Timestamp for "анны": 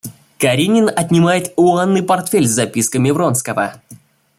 1.77-2.01